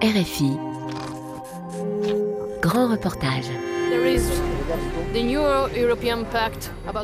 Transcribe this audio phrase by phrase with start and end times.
[0.00, 0.58] RFI.
[2.60, 3.50] Grand reportage.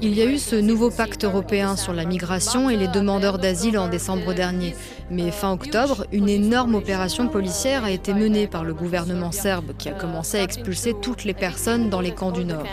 [0.03, 3.79] Il y a eu ce nouveau pacte européen sur la migration et les demandeurs d'asile
[3.79, 4.75] en décembre dernier.
[5.11, 9.89] Mais fin octobre, une énorme opération policière a été menée par le gouvernement serbe qui
[9.89, 12.65] a commencé à expulser toutes les personnes dans les camps du Nord.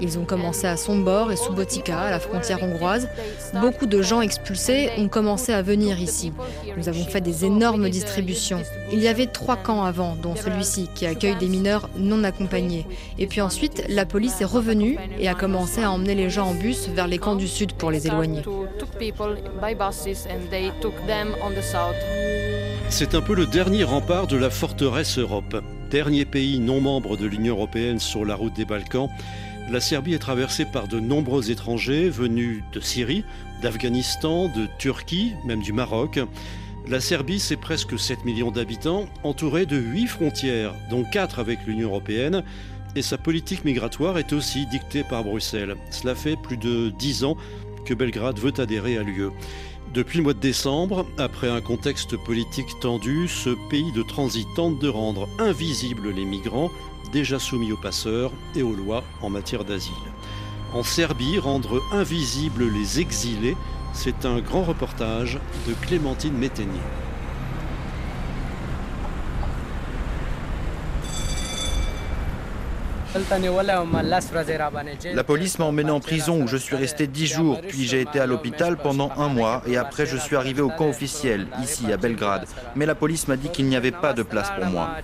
[0.00, 3.08] Ils ont commencé à Sombor et Subotica, à la frontière hongroise.
[3.60, 6.32] Beaucoup de gens expulsés ont commencé à venir ici.
[6.76, 8.62] Nous avons fait des énormes distributions.
[8.92, 12.86] Il y avait trois camps avant, dont celui-ci qui accueille des mineurs non accompagnés.
[13.18, 16.54] Et puis ensuite, la police est revenue et a commencé à emmener les gens en
[16.54, 18.42] bus vers les camps du sud pour les éloigner.
[22.90, 25.56] C'est un peu le dernier rempart de la forteresse Europe.
[25.90, 29.08] Dernier pays non membre de l'Union européenne sur la route des Balkans,
[29.70, 33.24] la Serbie est traversée par de nombreux étrangers venus de Syrie,
[33.62, 36.20] d'Afghanistan, de Turquie, même du Maroc.
[36.86, 41.88] La Serbie, c'est presque 7 millions d'habitants, entourée de 8 frontières, dont 4 avec l'Union
[41.88, 42.44] européenne,
[42.94, 45.76] et sa politique migratoire est aussi dictée par Bruxelles.
[45.90, 47.38] Cela fait plus de 10 ans
[47.86, 49.30] que Belgrade veut adhérer à l'UE.
[49.94, 54.78] Depuis le mois de décembre, après un contexte politique tendu, ce pays de transit tente
[54.78, 56.70] de rendre invisibles les migrants,
[57.12, 59.94] déjà soumis aux passeurs et aux lois en matière d'asile.
[60.74, 63.56] En Serbie, rendre invisibles les exilés,
[63.94, 66.80] c'est un grand reportage de Clémentine Métainier.
[75.14, 78.18] La police m'a emmené en prison où je suis resté dix jours, puis j'ai été
[78.18, 81.96] à l'hôpital pendant un mois et après je suis arrivé au camp officiel, ici à
[81.96, 82.46] Belgrade.
[82.74, 84.96] Mais la police m'a dit qu'il n'y avait pas de place pour moi.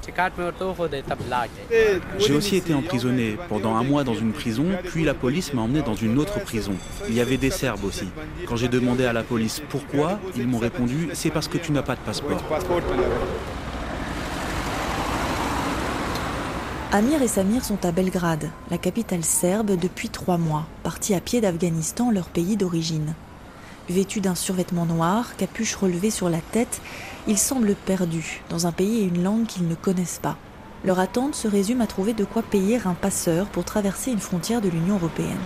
[2.19, 5.83] J'ai aussi été emprisonné pendant un mois dans une prison, puis la police m'a emmené
[5.83, 6.75] dans une autre prison.
[7.09, 8.09] Il y avait des Serbes aussi.
[8.47, 11.83] Quand j'ai demandé à la police pourquoi, ils m'ont répondu c'est parce que tu n'as
[11.83, 12.43] pas de passeport.
[16.93, 21.41] Amir et Samir sont à Belgrade, la capitale serbe, depuis trois mois, partis à pied
[21.41, 23.15] d'Afghanistan, leur pays d'origine.
[23.89, 26.81] Vêtus d'un survêtement noir, capuche relevée sur la tête,
[27.29, 30.37] ils semblent perdus, dans un pays et une langue qu'ils ne connaissent pas.
[30.85, 34.61] Leur attente se résume à trouver de quoi payer un passeur pour traverser une frontière
[34.61, 35.39] de l'Union européenne.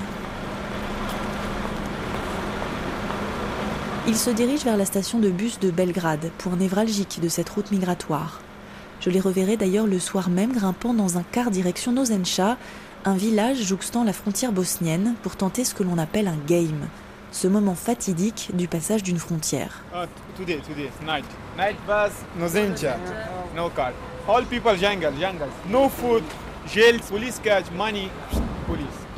[4.08, 7.70] Ils se dirigent vers la station de bus de Belgrade, point névralgique de cette route
[7.70, 8.40] migratoire.
[9.04, 12.56] Je les reverrai d'ailleurs le soir même grimpant dans un car direction Nozencha,
[13.04, 16.88] un village jouxtant la frontière bosnienne, pour tenter ce que l'on appelle un game,
[17.30, 19.84] ce moment fatidique du passage d'une frontière.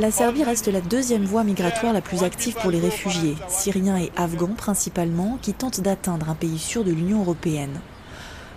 [0.00, 4.10] La Serbie reste la deuxième voie migratoire la plus active pour les réfugiés, syriens et
[4.16, 7.80] afghans principalement, qui tentent d'atteindre un pays sûr de l'Union européenne.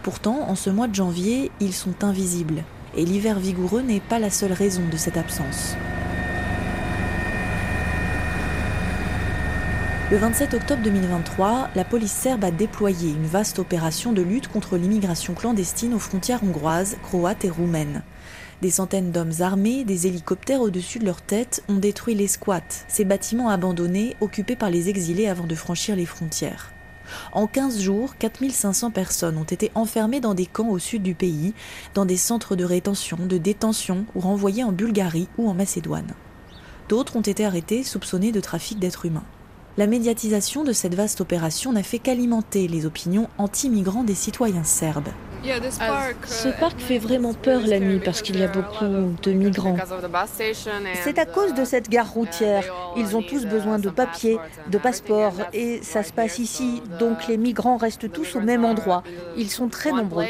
[0.04, 2.64] Pourtant, en ce mois de janvier, ils sont invisibles.
[2.96, 5.76] Et l'hiver vigoureux n'est pas la seule raison de cette absence.
[10.12, 14.76] Le 27 octobre 2023, la police serbe a déployé une vaste opération de lutte contre
[14.76, 18.02] l'immigration clandestine aux frontières hongroises, croates et roumaines.
[18.64, 23.06] Des centaines d'hommes armés, des hélicoptères au-dessus de leur tête ont détruit les squats, ces
[23.06, 26.72] bâtiments abandonnés occupés par les exilés avant de franchir les frontières.
[27.32, 31.54] En 15 jours, 4500 personnes ont été enfermées dans des camps au sud du pays,
[31.94, 36.14] dans des centres de rétention, de détention ou renvoyées en Bulgarie ou en Macédoine.
[36.88, 39.26] D'autres ont été arrêtés soupçonnés de trafic d'êtres humains.
[39.78, 45.10] La médiatisation de cette vaste opération n'a fait qu'alimenter les opinions anti-migrants des citoyens serbes.
[45.44, 48.86] Ce parc fait vraiment peur la nuit parce qu'il y a beaucoup
[49.22, 49.78] de migrants.
[51.04, 52.64] C'est à cause de cette gare routière.
[52.98, 56.82] Ils ont tous besoin de papiers, de passeports et ça se passe ici.
[57.00, 59.04] Donc les migrants restent tous au même endroit.
[59.38, 60.26] Ils sont très nombreux.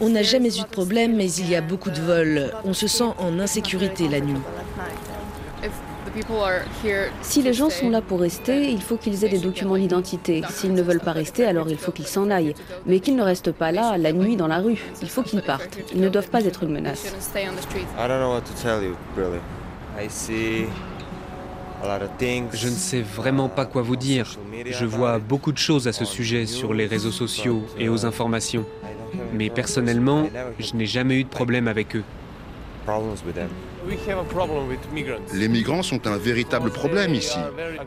[0.00, 2.52] On n'a jamais eu de problème, mais il y a beaucoup de vols.
[2.64, 4.40] On se sent en insécurité la nuit.
[7.22, 10.42] Si les gens sont là pour rester, il faut qu'ils aient des documents d'identité.
[10.50, 12.54] S'ils ne veulent pas rester, alors il faut qu'ils s'en aillent.
[12.86, 14.82] Mais qu'ils ne restent pas là, la nuit, dans la rue.
[15.02, 15.78] Il faut qu'ils partent.
[15.94, 17.14] Ils ne doivent pas être une menace.
[22.52, 24.36] Je ne sais vraiment pas quoi vous dire.
[24.66, 28.64] Je vois beaucoup de choses à ce sujet sur les réseaux sociaux et aux informations.
[29.32, 30.28] Mais personnellement,
[30.58, 32.04] je n'ai jamais eu de problème avec eux.
[35.34, 37.38] Les migrants sont un véritable problème ici,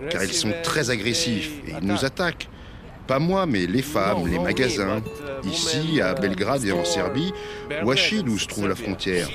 [0.09, 2.47] car ils sont très agressifs et ils nous attaquent.
[3.07, 5.01] Pas moi, mais les femmes, les magasins.
[5.43, 7.33] Ici, à Belgrade et en Serbie,
[7.83, 9.27] Wachid, où se trouve la frontière.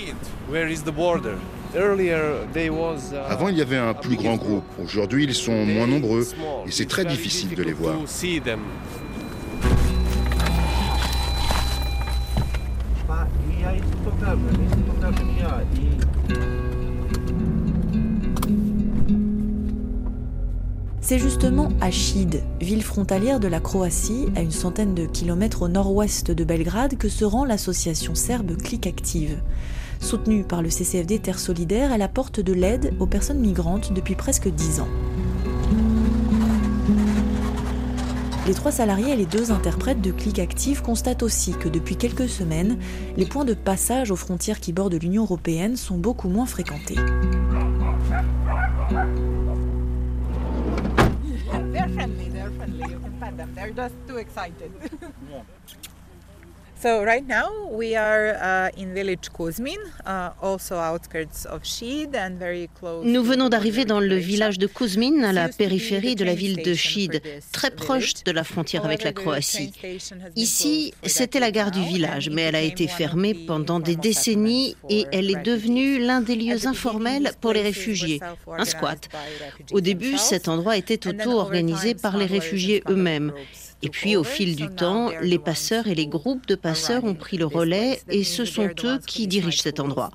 [3.29, 4.64] Avant, il y avait un plus grand groupe.
[4.82, 6.26] Aujourd'hui, ils sont moins nombreux
[6.67, 7.97] et c'est très difficile de les voir.
[21.00, 25.69] C'est justement à Chid, ville frontalière de la Croatie, à une centaine de kilomètres au
[25.69, 29.41] nord-ouest de Belgrade, que se rend l'association serbe Click Active.
[30.00, 34.49] Soutenue par le CCFD Terre Solidaire, elle apporte de l'aide aux personnes migrantes depuis presque
[34.49, 34.88] dix ans.
[38.47, 42.29] Les trois salariés et les deux interprètes de Click Active constatent aussi que depuis quelques
[42.29, 42.79] semaines,
[43.17, 46.95] les points de passage aux frontières qui bordent l'Union européenne sont beaucoup moins fréquentés.
[56.82, 59.78] So right now we are in village Kuzmin,
[60.43, 63.05] also outskirts of Shid and very close.
[63.05, 66.75] Nous venons d'arriver dans le village de Kuzmin, à la périphérie de la ville de
[66.75, 69.73] Shid, très proche de la frontière avec la Croatie.
[70.37, 75.06] Ici, c'était la gare du village, mais elle a été fermée pendant des décennies et
[75.12, 79.08] elle est devenue l'un des lieux informels pour les réfugiés, un squat.
[79.73, 83.32] Au début, cet endroit était auto-organisé par les réfugiés eux-mêmes.
[83.82, 87.37] Et puis, au fil du temps, les passeurs et les groupes de passeurs ont pris
[87.37, 90.11] le relais et ce sont eux qui dirigent cet endroit.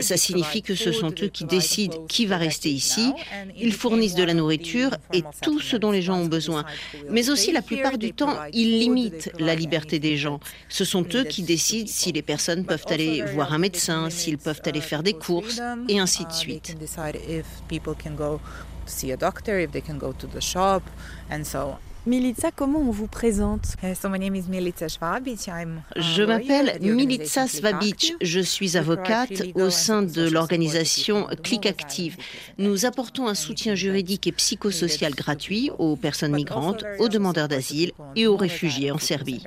[0.00, 3.12] Ça signifie que ce sont eux qui décident qui va rester ici.
[3.56, 6.64] Ils fournissent de la nourriture et tout ce dont les gens ont besoin.
[7.10, 10.40] Mais aussi, la plupart du temps, ils limitent la liberté des gens.
[10.68, 14.62] Ce sont eux qui décident si les personnes peuvent aller voir un médecin, s'ils peuvent
[14.64, 16.76] aller faire des courses, et ainsi de suite.
[22.06, 23.76] Milica, comment on vous présente?
[25.96, 28.14] Je m'appelle Milica Svabic.
[28.20, 32.18] Je suis avocate au sein de l'organisation Click Active.
[32.58, 38.26] Nous apportons un soutien juridique et psychosocial gratuit aux personnes migrantes, aux demandeurs d'asile et
[38.26, 39.42] aux réfugiés en Serbie.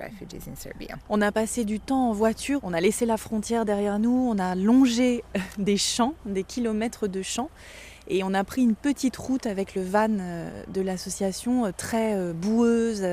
[1.10, 4.40] On a passé du temps en voiture, on a laissé la frontière derrière nous, on
[4.40, 5.24] a longé
[5.60, 7.52] des champs, des kilomètres de champs.
[8.10, 12.16] Et on a pris une petite route avec le van euh, de l'association, euh, très
[12.16, 13.06] euh, boueuse,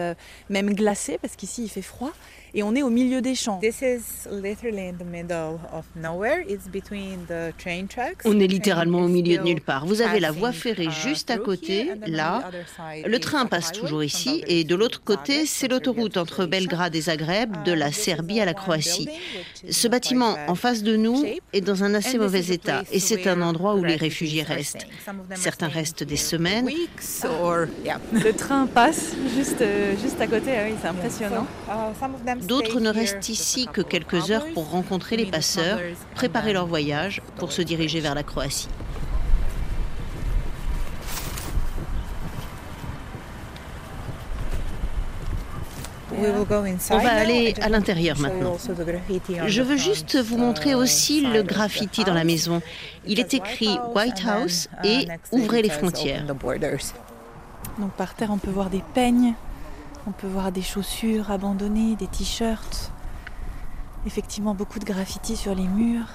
[0.51, 2.13] même glacée, parce qu'ici il fait froid
[2.55, 3.61] et on est au milieu des champs.
[8.25, 9.87] On est littéralement au milieu de nulle part.
[9.87, 12.51] Vous avez la voie ferrée uh, juste à côté, là.
[13.05, 17.65] Le train passe toujours ici et de l'autre côté, c'est l'autoroute entre Belgrade et Zagreb,
[17.65, 19.09] de la Serbie à la Croatie.
[19.69, 23.43] Ce bâtiment en face de nous est dans un assez mauvais état et c'est un
[23.43, 24.84] endroit où les réfugiés restent.
[25.35, 26.69] Certains restent des semaines.
[28.13, 31.47] Le train passe juste, euh, juste à côté, ah oui, c'est impressionnant.
[32.43, 35.79] D'autres ne restent ici que quelques heures pour rencontrer les passeurs,
[36.15, 38.69] préparer leur voyage pour se diriger vers la Croatie.
[46.91, 48.57] On va aller à l'intérieur maintenant.
[49.47, 52.63] Je veux juste vous montrer aussi le graffiti dans la maison.
[53.07, 56.25] Il est écrit White House et Ouvrez les frontières.
[57.79, 59.35] Donc par terre, on peut voir des peignes,
[60.07, 62.93] on peut voir des chaussures abandonnées, des t-shirts.
[64.07, 66.07] Effectivement, beaucoup de graffitis sur les murs.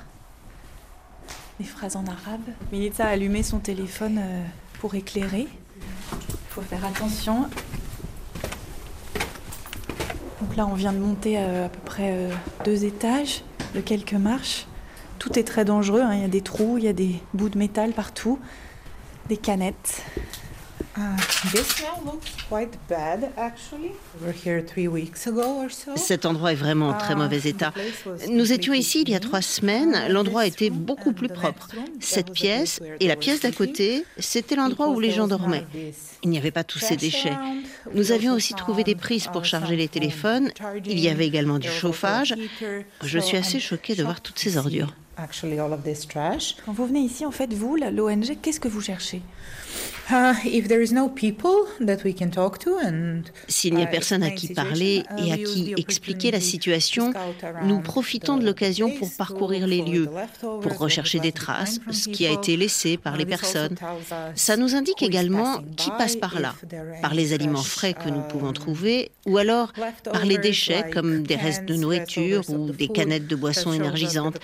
[1.59, 2.41] Des phrases en arabe.
[2.71, 4.43] Milita a allumé son téléphone euh,
[4.79, 5.47] pour éclairer.
[6.11, 7.49] Il faut faire attention.
[10.57, 12.31] Là, on vient de monter euh, à, peu près euh,
[12.65, 13.43] deux étages
[13.75, 14.67] de quelques marches.
[15.17, 16.01] Tout est très dangereux.
[16.01, 16.13] Hein.
[16.15, 18.39] Il y a des trous, il y a des bouts de métal partout,
[19.27, 20.03] des canettes.
[25.95, 27.73] Cet endroit est vraiment en très uh, mauvais état.
[28.29, 29.95] Nous étions ici il y a trois semaines.
[30.09, 31.69] L'endroit était beaucoup plus propre.
[31.99, 35.65] Cette pièce et la pièce d'à côté, c'était l'endroit où les gens dormaient.
[36.23, 37.37] Il n'y avait pas tous ces déchets.
[37.93, 40.51] Nous avions aussi trouvé des prises pour uh, charger les téléphones.
[40.85, 42.35] Il y avait également du chauffage.
[43.03, 44.93] Je suis assez choquée de voir toutes ces ordures.
[46.65, 49.21] Quand vous venez ici, en fait, vous, l'ONG, qu'est-ce que vous cherchez?
[53.47, 57.13] S'il n'y a personne à qui parler uh, et à qui expliquer la situation,
[57.63, 60.09] nous profitons de l'occasion pour parcourir les lieux,
[60.41, 63.75] pour rechercher des traces, ce qui a été laissé par les personnes.
[64.33, 66.55] Ça nous indique également qui passe par là,
[67.03, 69.73] par les aliments frais que nous pouvons um, trouver, ou alors
[70.11, 74.39] par les déchets comme des restes de nourriture ou des canettes de boissons énergisantes.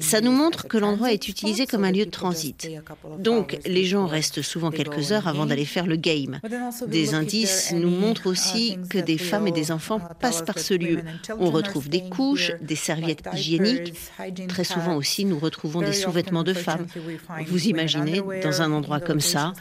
[0.00, 2.70] Ça nous montre que l'endroit est utilisé comme un lieu de transit.
[3.18, 6.38] Donc les gens restent souvent quelques heures avant d'aller faire le game.
[6.86, 11.00] Des indices nous montrent aussi que des femmes et des enfants passent par ce lieu.
[11.38, 13.94] On retrouve des couches, des serviettes hygiéniques.
[14.48, 16.86] Très souvent aussi, nous retrouvons des sous-vêtements de femmes.
[17.46, 19.52] Vous imaginez, dans un endroit comme ça,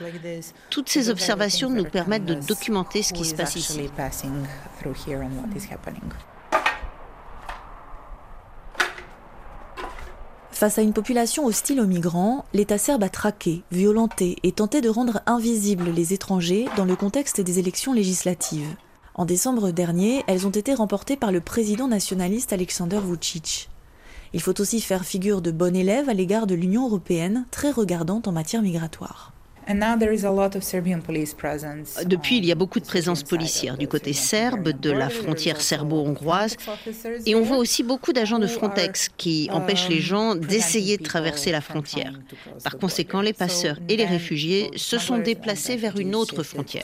[0.70, 3.90] toutes ces observations nous permettent de documenter ce qui se passe ici.
[10.62, 14.90] Face à une population hostile aux migrants, l'État serbe a traqué, violenté et tenté de
[14.90, 18.76] rendre invisibles les étrangers dans le contexte des élections législatives.
[19.16, 23.72] En décembre dernier, elles ont été remportées par le président nationaliste Alexander Vucic.
[24.34, 28.28] Il faut aussi faire figure de bon élève à l'égard de l'Union européenne, très regardante
[28.28, 29.34] en matière migratoire.
[32.06, 36.58] Depuis, il y a beaucoup de présence policière du côté serbe, de la frontière serbo-hongroise,
[37.26, 41.52] et on voit aussi beaucoup d'agents de Frontex qui empêchent les gens d'essayer de traverser
[41.52, 42.14] la frontière.
[42.64, 46.84] Par conséquent, les passeurs et les réfugiés se sont déplacés vers une autre frontière.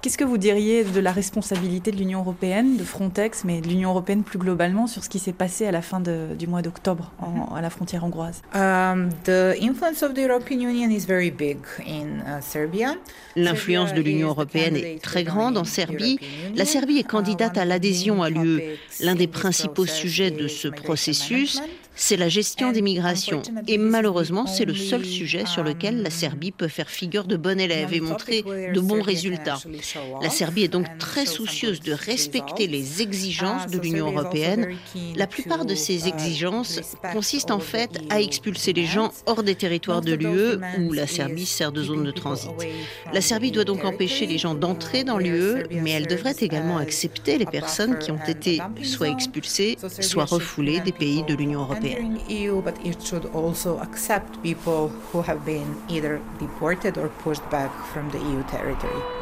[0.00, 3.90] Qu'est-ce que vous diriez de la responsabilité de l'Union européenne, de Frontex, mais de l'Union
[3.90, 7.12] européenne plus globalement sur ce qui s'est passé à la fin du mois d'octobre
[7.54, 8.42] à la frontière hongroise?
[8.54, 11.47] Um, The influence of the European Union is very big.
[11.48, 12.94] Uh,
[13.36, 16.18] L'influence de l'Union européenne est très grande en Serbie.
[16.54, 18.62] La Serbie est candidate à l'adhésion à l'UE.
[19.00, 21.60] L'un des principaux sujets de ce processus
[21.98, 23.42] c'est la gestion des migrations.
[23.66, 27.58] Et malheureusement, c'est le seul sujet sur lequel la Serbie peut faire figure de bon
[27.58, 29.58] élève et montrer de bons résultats.
[30.22, 34.76] La Serbie est donc très soucieuse de respecter les exigences de l'Union européenne.
[35.16, 36.80] La plupart de ces exigences
[37.12, 41.46] consistent en fait à expulser les gens hors des territoires de l'UE où la Serbie
[41.46, 42.50] sert de zone de transit.
[43.12, 47.38] La Serbie doit donc empêcher les gens d'entrer dans l'UE, mais elle devrait également accepter
[47.38, 51.87] les personnes qui ont été soit expulsées, soit refoulées des pays de l'Union européenne.
[51.90, 57.48] Entering EU, but it should also accept people who have been either deported or pushed
[57.50, 59.17] back from the EU territory.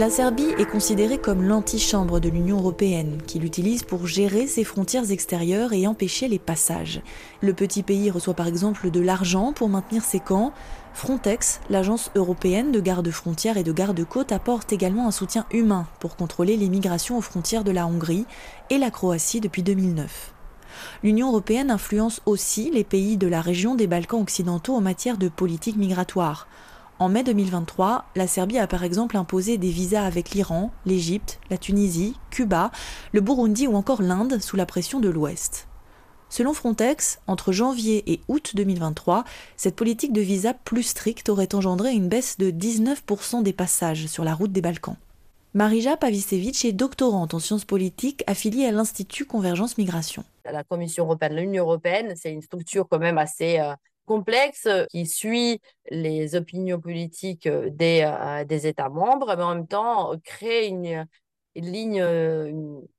[0.00, 5.10] La Serbie est considérée comme l'antichambre de l'Union européenne, qui l'utilise pour gérer ses frontières
[5.10, 7.02] extérieures et empêcher les passages.
[7.42, 10.54] Le petit pays reçoit par exemple de l'argent pour maintenir ses camps.
[10.94, 16.56] Frontex, l'agence européenne de garde-frontières et de garde-côtes, apporte également un soutien humain pour contrôler
[16.56, 18.24] les migrations aux frontières de la Hongrie
[18.70, 20.32] et la Croatie depuis 2009.
[21.02, 25.28] L'Union européenne influence aussi les pays de la région des Balkans occidentaux en matière de
[25.28, 26.46] politique migratoire.
[27.00, 31.56] En mai 2023, la Serbie a par exemple imposé des visas avec l'Iran, l'Égypte, la
[31.56, 32.70] Tunisie, Cuba,
[33.12, 35.66] le Burundi ou encore l'Inde sous la pression de l'Ouest.
[36.28, 39.24] Selon Frontex, entre janvier et août 2023,
[39.56, 44.22] cette politique de visa plus stricte aurait engendré une baisse de 19% des passages sur
[44.22, 44.96] la route des Balkans.
[45.54, 50.22] Marija Pavisevic est doctorante en sciences politiques affiliée à l'Institut Convergence Migration.
[50.44, 53.72] La Commission européenne, l'Union européenne, c'est une structure quand même assez euh,
[54.10, 59.54] complexe euh, qui suit les opinions politiques euh, des, euh, des États membres, mais en
[59.54, 61.06] même temps crée une,
[61.56, 62.02] ligne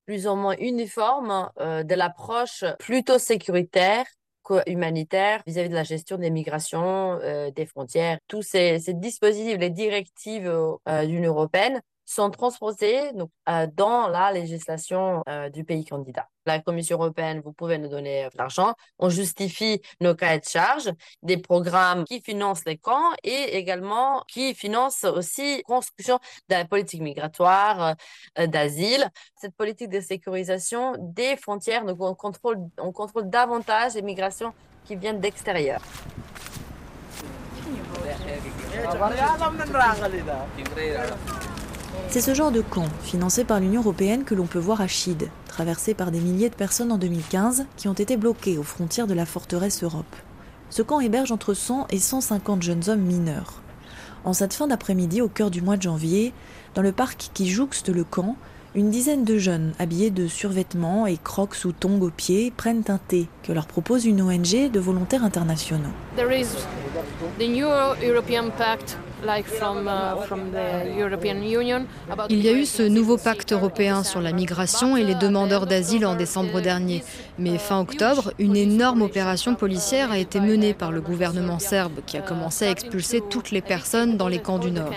[0.06, 4.06] plus ou moins uniforme de l'approche plutôt sécuritaire
[4.68, 7.18] humanitaire vis-à-vis de la gestion des migrations,
[7.56, 8.20] des frontières.
[8.28, 14.32] Tous ces, ces dispositifs, les directives de l'Union européenne sont transposées donc, euh, dans la
[14.32, 16.28] législation euh, du pays candidat.
[16.46, 18.74] La Commission européenne, vous pouvez nous donner de l'argent.
[19.00, 20.92] On justifie nos cahiers de charges,
[21.22, 26.66] des programmes qui financent les camps et également qui financent aussi la construction de la
[26.66, 27.96] politique migratoire,
[28.40, 29.08] euh, d'asile.
[29.40, 34.54] Cette politique de sécurisation des frontières, donc on contrôle, on contrôle davantage les migrations
[34.86, 35.82] qui viennent d'extérieur.
[42.10, 45.30] C'est ce genre de camp, financé par l'Union européenne, que l'on peut voir à Chid,
[45.48, 49.14] traversé par des milliers de personnes en 2015, qui ont été bloquées aux frontières de
[49.14, 50.16] la forteresse Europe.
[50.70, 53.62] Ce camp héberge entre 100 et 150 jeunes hommes mineurs.
[54.24, 56.34] En cette fin d'après-midi, au cœur du mois de janvier,
[56.76, 58.36] dans le parc qui jouxte le camp,
[58.74, 63.00] une dizaine de jeunes, habillés de survêtements et crocs ou tongs aux pieds, prennent un
[63.00, 65.90] thé que leur propose une ONG de volontaires internationaux.
[72.30, 76.06] Il y a eu ce nouveau pacte européen sur la migration et les demandeurs d'asile
[76.06, 77.04] en décembre dernier.
[77.38, 82.18] Mais fin octobre, une énorme opération policière a été menée par le gouvernement serbe qui
[82.18, 84.92] a commencé à expulser toutes les personnes dans les camps du Nord.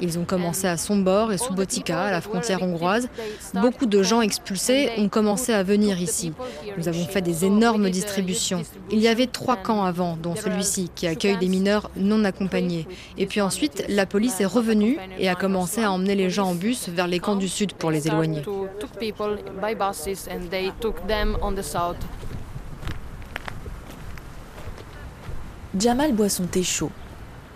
[0.00, 3.08] Ils ont commencé à Sombor et Subotica, à la frontière hongroise.
[3.54, 6.32] Beaucoup de gens expulsés ont commencé à venir ici.
[6.78, 8.62] Nous avons fait des énormes distributions.
[8.90, 12.86] Il y avait trois camps avant, dont celui-ci, qui accueille des mineurs non accompagnés.
[13.18, 16.54] Et puis ensuite, la police est revenue et a commencé à emmener les gens en
[16.54, 18.42] bus vers les camps du sud pour les éloigner.
[25.76, 26.92] Jamal boit son thé chaud.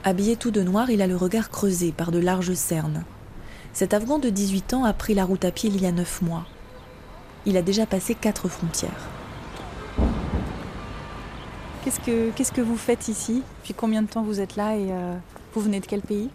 [0.02, 3.04] Habillé tout de noir, il a le regard creusé par de larges cernes.
[3.72, 6.22] Cet Afghan de 18 ans a pris la route à pied il y a 9
[6.22, 6.44] mois.
[7.46, 9.19] Il a déjà passé quatre frontières.
[11.84, 13.42] Qu'est-ce que, qu'est-ce que vous faites ici?
[13.62, 15.14] Puis combien de temps vous êtes là et euh,
[15.54, 16.28] vous venez de quel pays?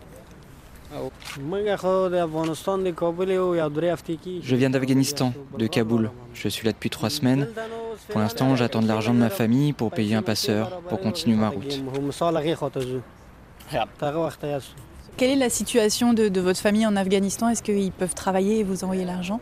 [4.41, 6.09] Je viens d'Afghanistan, de Kaboul.
[6.33, 7.47] Je suis là depuis trois semaines.
[8.09, 11.49] Pour l'instant, j'attends de l'argent de ma famille pour payer un passeur, pour continuer ma
[11.49, 11.83] route.
[15.17, 17.49] Quelle est la situation de, de votre famille en Afghanistan?
[17.49, 19.39] Est-ce qu'ils peuvent travailler et vous envoyer l'argent?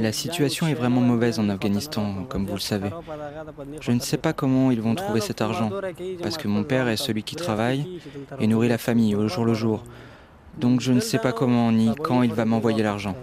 [0.00, 2.90] La situation est vraiment mauvaise en Afghanistan, comme vous le savez.
[3.80, 5.70] Je ne sais pas comment ils vont trouver cet argent,
[6.22, 8.00] parce que mon père est celui qui travaille
[8.38, 9.82] et nourrit la famille au jour le jour.
[10.58, 13.14] Donc je ne sais pas comment ni quand il va m'envoyer l'argent.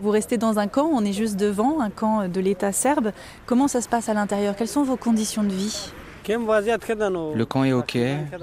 [0.00, 3.12] Vous restez dans un camp, on est juste devant, un camp de l'État serbe.
[3.46, 4.56] Comment ça se passe à l'intérieur?
[4.56, 5.92] Quelles sont vos conditions de vie?
[6.26, 7.98] Le camp est ok,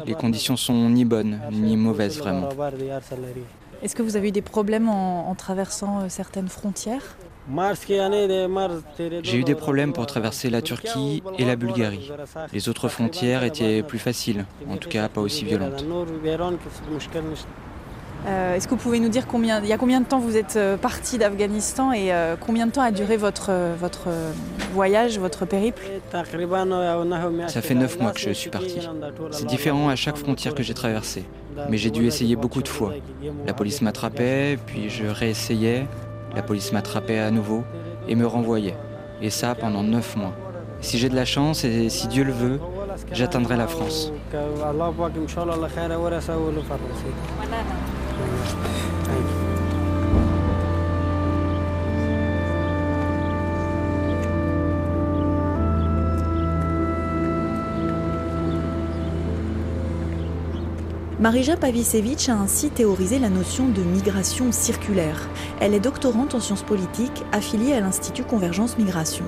[0.06, 2.50] les conditions sont ni bonnes ni mauvaises vraiment.
[3.86, 7.18] Est-ce que vous avez eu des problèmes en, en traversant euh, certaines frontières?
[9.22, 12.12] J'ai eu des problèmes pour traverser la Turquie et la Bulgarie.
[12.52, 15.86] Les autres frontières étaient plus faciles, en tout cas pas aussi violentes.
[18.28, 20.36] Euh, Est-ce que vous pouvez nous dire combien, il y a combien de temps vous
[20.36, 24.08] êtes euh, parti d'Afghanistan et euh, combien de temps a duré votre, votre
[24.74, 25.84] voyage, votre périple?
[27.48, 28.80] Ça fait neuf mois que je suis parti.
[29.32, 31.26] C'est différent à chaque frontière que j'ai traversée,
[31.70, 32.94] mais j'ai dû essayer beaucoup de fois.
[33.46, 35.88] La police m'attrapait, puis je réessayais,
[36.36, 37.64] la police m'attrapait à nouveau
[38.08, 38.76] et me renvoyait.
[39.22, 40.34] Et ça pendant neuf mois.
[40.82, 42.60] Si j'ai de la chance et si Dieu le veut,
[43.12, 44.12] j'atteindrai la France.
[61.26, 65.28] Marija Pavisevich a ainsi théorisé la notion de migration circulaire.
[65.60, 69.26] Elle est doctorante en sciences politiques affiliée à l'Institut Convergence Migration.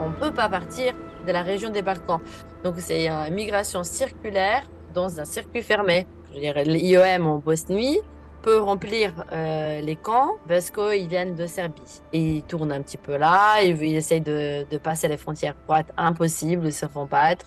[0.00, 0.92] On ne peut pas partir
[1.24, 2.18] de la région des Balkans.
[2.64, 6.06] Donc c'est une migration circulaire dans un circuit fermé.
[6.34, 8.00] L'IOM en Bosnie
[8.44, 12.02] peut remplir euh, les camps parce qu'ils viennent de Serbie.
[12.12, 16.66] Et ils tournent un petit peu là, ils, essayent de, passer les frontières croates, impossible,
[16.66, 17.46] ils se font battre,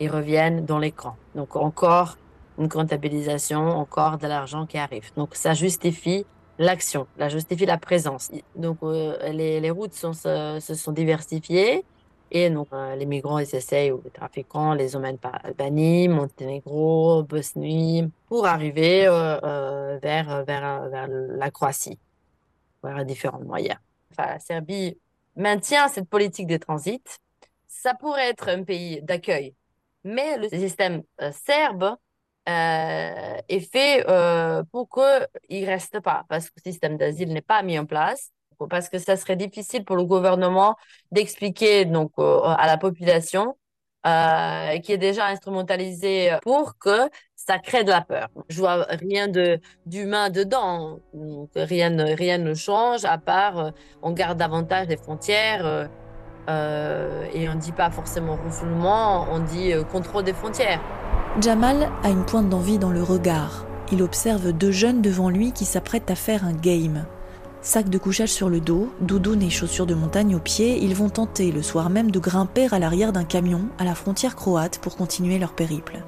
[0.00, 1.16] ils reviennent dans les camps.
[1.34, 2.18] Donc encore
[2.58, 5.10] une comptabilisation, encore de l'argent qui arrive.
[5.16, 6.26] Donc ça justifie
[6.58, 8.30] l'action, ça justifie la présence.
[8.54, 11.84] Donc euh, les, les, routes sont, se, sont diversifiées
[12.34, 17.22] et donc euh, les migrants ils essayent, ou les trafiquants les emmènent par Albanie, Monténégro,
[17.22, 21.98] Bosnie, pour arriver euh, euh, vers, vers, vers la Croatie,
[22.82, 23.78] vers différents moyens.
[24.10, 24.98] Enfin, la Serbie
[25.36, 27.20] maintient cette politique de transit.
[27.68, 29.54] Ça pourrait être un pays d'accueil,
[30.02, 31.96] mais le système serbe
[32.46, 34.04] est fait
[34.72, 38.32] pour qu'il ne reste pas, parce que le système d'asile n'est pas mis en place,
[38.70, 40.76] parce que ça serait difficile pour le gouvernement
[41.12, 43.56] d'expliquer donc euh, à la population
[44.06, 48.28] euh, qui est déjà instrumentalisée pour que ça crée de la peur.
[48.48, 51.00] Je vois rien de d'humain dedans,
[51.54, 55.88] rien ne rien ne change à part on garde davantage les frontières.
[56.48, 60.80] Euh, et on ne dit pas forcément refoulement, on dit euh, contrôle des frontières.
[61.40, 63.66] Jamal a une pointe d'envie dans le regard.
[63.92, 67.06] Il observe deux jeunes devant lui qui s'apprêtent à faire un game.
[67.66, 71.08] Sac de couchage sur le dos, doudoune et chaussures de montagne aux pieds, ils vont
[71.08, 74.96] tenter le soir même de grimper à l'arrière d'un camion à la frontière croate pour
[74.96, 76.02] continuer leur périple.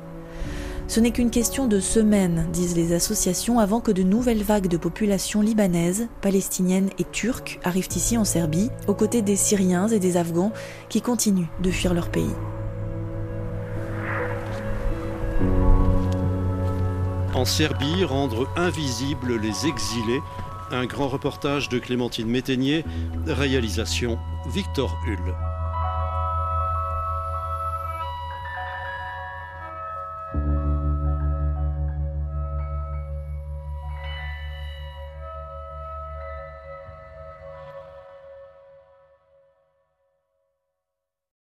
[0.86, 4.76] Ce n'est qu'une question de semaines, disent les associations, avant que de nouvelles vagues de
[4.76, 10.18] populations libanaises, palestiniennes et turques arrivent ici en Serbie, aux côtés des Syriens et des
[10.18, 10.52] Afghans
[10.90, 12.34] qui continuent de fuir leur pays.
[17.34, 20.20] En Serbie, rendre invisibles les exilés,
[20.70, 22.84] un grand reportage de Clémentine Métainier,
[23.26, 25.45] réalisation Victor Hull.